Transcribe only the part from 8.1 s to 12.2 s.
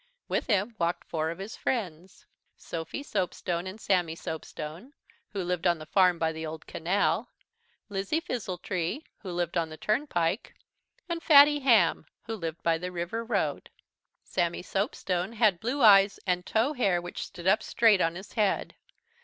Fizzletree, who lived on the turnpike; and Fatty Hamm,